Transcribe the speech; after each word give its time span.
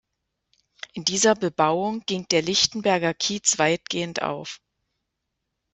In 0.93 1.05
dieser 1.05 1.35
Bebauung 1.35 2.01
ging 2.07 2.27
der 2.27 2.41
Lichtenberger 2.41 3.13
Kietz 3.13 3.59
weitgehend 3.59 4.23
auf. 4.23 4.59